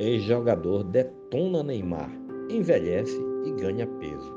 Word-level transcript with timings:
Ex-jogador 0.00 0.82
detona 0.84 1.62
Neymar, 1.62 2.10
envelhece 2.48 3.20
e 3.44 3.52
ganha 3.52 3.86
peso. 3.86 4.34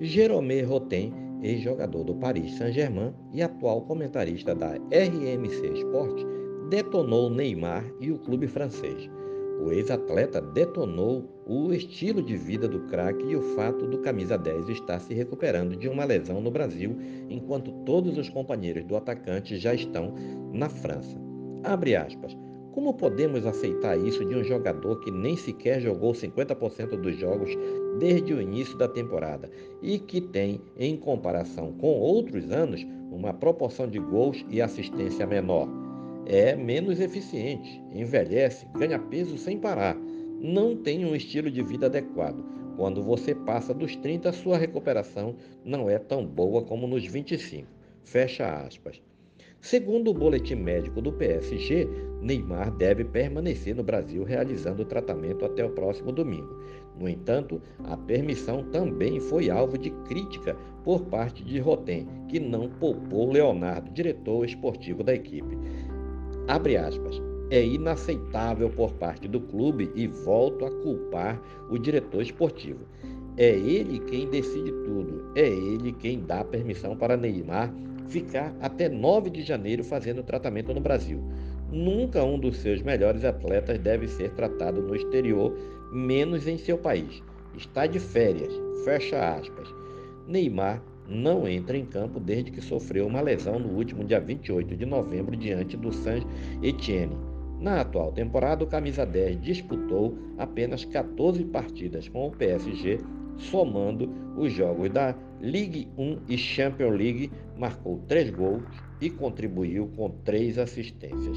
Jerome 0.00 0.62
Rotem, 0.62 1.12
ex-jogador 1.42 2.04
do 2.04 2.14
Paris 2.14 2.54
Saint-Germain 2.54 3.12
e 3.32 3.42
atual 3.42 3.82
comentarista 3.82 4.54
da 4.54 4.74
RMC 4.76 5.72
Sport, 5.74 6.24
detonou 6.70 7.28
Neymar 7.28 7.84
e 8.00 8.12
o 8.12 8.18
clube 8.20 8.46
francês. 8.46 9.10
O 9.60 9.72
ex-atleta 9.72 10.40
detonou 10.40 11.28
o 11.48 11.72
estilo 11.72 12.22
de 12.22 12.36
vida 12.36 12.68
do 12.68 12.86
craque 12.86 13.24
e 13.24 13.34
o 13.34 13.42
fato 13.56 13.88
do 13.88 13.98
camisa 13.98 14.38
10 14.38 14.68
estar 14.68 15.00
se 15.00 15.12
recuperando 15.12 15.74
de 15.74 15.88
uma 15.88 16.04
lesão 16.04 16.40
no 16.40 16.52
Brasil, 16.52 16.96
enquanto 17.28 17.72
todos 17.84 18.16
os 18.16 18.28
companheiros 18.28 18.84
do 18.84 18.94
atacante 18.94 19.56
já 19.56 19.74
estão 19.74 20.14
na 20.52 20.68
França. 20.68 21.20
Abre 21.64 21.96
aspas. 21.96 22.41
Como 22.72 22.94
podemos 22.94 23.44
aceitar 23.44 23.98
isso 23.98 24.24
de 24.24 24.34
um 24.34 24.42
jogador 24.42 24.98
que 25.00 25.10
nem 25.10 25.36
sequer 25.36 25.78
jogou 25.78 26.12
50% 26.12 26.96
dos 26.96 27.16
jogos 27.18 27.50
desde 27.98 28.32
o 28.32 28.40
início 28.40 28.78
da 28.78 28.88
temporada 28.88 29.50
e 29.82 29.98
que 29.98 30.22
tem, 30.22 30.58
em 30.78 30.96
comparação 30.96 31.72
com 31.72 31.88
outros 31.88 32.50
anos, 32.50 32.82
uma 33.10 33.34
proporção 33.34 33.86
de 33.86 33.98
gols 33.98 34.42
e 34.48 34.62
assistência 34.62 35.26
menor? 35.26 35.68
É 36.24 36.56
menos 36.56 36.98
eficiente, 36.98 37.82
envelhece, 37.92 38.66
ganha 38.74 38.98
peso 38.98 39.36
sem 39.36 39.58
parar, 39.58 39.94
não 40.40 40.74
tem 40.74 41.04
um 41.04 41.14
estilo 41.14 41.50
de 41.50 41.62
vida 41.62 41.86
adequado. 41.86 42.42
Quando 42.76 43.02
você 43.02 43.34
passa 43.34 43.74
dos 43.74 43.96
30, 43.96 44.32
sua 44.32 44.56
recuperação 44.56 45.36
não 45.62 45.90
é 45.90 45.98
tão 45.98 46.24
boa 46.24 46.62
como 46.62 46.86
nos 46.86 47.04
25. 47.04 47.68
Fecha 48.02 48.46
aspas. 48.46 49.02
Segundo 49.62 50.10
o 50.10 50.14
boletim 50.14 50.56
médico 50.56 51.00
do 51.00 51.12
PSG, 51.12 51.88
Neymar 52.20 52.72
deve 52.72 53.04
permanecer 53.04 53.76
no 53.76 53.84
Brasil 53.84 54.24
realizando 54.24 54.82
o 54.82 54.84
tratamento 54.84 55.44
até 55.44 55.64
o 55.64 55.70
próximo 55.70 56.10
domingo. 56.10 56.58
No 56.98 57.08
entanto, 57.08 57.62
a 57.84 57.96
permissão 57.96 58.64
também 58.72 59.20
foi 59.20 59.50
alvo 59.50 59.78
de 59.78 59.90
crítica 60.08 60.56
por 60.82 61.02
parte 61.02 61.44
de 61.44 61.60
Rotem, 61.60 62.08
que 62.28 62.40
não 62.40 62.68
poupou 62.68 63.30
Leonardo, 63.30 63.88
diretor 63.92 64.44
esportivo 64.44 65.04
da 65.04 65.14
equipe. 65.14 65.56
Abre 66.48 66.76
aspas. 66.76 67.22
É 67.48 67.64
inaceitável 67.64 68.68
por 68.68 68.92
parte 68.94 69.28
do 69.28 69.40
clube 69.42 69.92
e 69.94 70.08
volto 70.08 70.64
a 70.64 70.70
culpar 70.82 71.40
o 71.70 71.78
diretor 71.78 72.20
esportivo. 72.20 72.80
É 73.36 73.50
ele 73.50 74.00
quem 74.00 74.28
decide 74.28 74.72
tudo, 74.84 75.30
é 75.36 75.48
ele 75.48 75.92
quem 75.92 76.20
dá 76.20 76.42
permissão 76.42 76.96
para 76.96 77.16
Neymar 77.16 77.72
ficar 78.08 78.54
até 78.60 78.88
9 78.88 79.30
de 79.30 79.42
janeiro 79.42 79.84
fazendo 79.84 80.22
tratamento 80.22 80.72
no 80.72 80.80
Brasil. 80.80 81.22
Nunca 81.70 82.22
um 82.22 82.38
dos 82.38 82.58
seus 82.58 82.82
melhores 82.82 83.24
atletas 83.24 83.78
deve 83.78 84.06
ser 84.06 84.30
tratado 84.32 84.82
no 84.82 84.94
exterior, 84.94 85.56
menos 85.92 86.46
em 86.46 86.58
seu 86.58 86.76
país. 86.76 87.22
Está 87.56 87.86
de 87.86 87.98
férias, 87.98 88.52
fecha 88.84 89.36
aspas. 89.36 89.68
Neymar 90.26 90.82
não 91.08 91.48
entra 91.48 91.76
em 91.76 91.84
campo 91.84 92.20
desde 92.20 92.50
que 92.50 92.60
sofreu 92.60 93.06
uma 93.06 93.20
lesão 93.20 93.58
no 93.58 93.70
último 93.70 94.04
dia 94.04 94.20
28 94.20 94.76
de 94.76 94.86
novembro 94.86 95.36
diante 95.36 95.76
do 95.76 95.92
Saint-Etienne. 95.92 97.16
Na 97.58 97.80
atual 97.80 98.12
temporada, 98.12 98.64
o 98.64 98.66
camisa 98.66 99.06
10 99.06 99.40
disputou 99.40 100.18
apenas 100.36 100.84
14 100.84 101.44
partidas 101.44 102.08
com 102.08 102.26
o 102.26 102.32
PSG 102.32 102.98
somando 103.38 104.10
os 104.36 104.52
jogos 104.52 104.90
da 104.90 105.14
Ligue 105.40 105.88
1 105.98 106.18
e 106.28 106.38
Champions 106.38 106.96
League, 106.96 107.30
marcou 107.58 107.98
três 108.06 108.30
gols 108.30 108.62
e 109.00 109.10
contribuiu 109.10 109.88
com 109.96 110.10
três 110.24 110.58
assistências. 110.58 111.36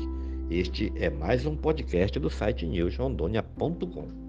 Este 0.50 0.94
é 0.96 1.10
mais 1.10 1.46
um 1.46 1.56
podcast 1.56 2.20
do 2.20 2.30
site 2.30 2.68
newsrondônia.com. 2.68 4.25